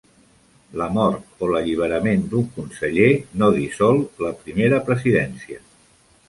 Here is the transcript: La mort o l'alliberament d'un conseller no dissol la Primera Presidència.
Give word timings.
La 0.79 0.85
mort 0.93 1.43
o 1.47 1.49
l'alliberament 1.51 2.23
d'un 2.31 2.47
conseller 2.55 3.11
no 3.43 3.51
dissol 3.59 4.01
la 4.27 4.33
Primera 4.41 4.81
Presidència. 4.89 5.63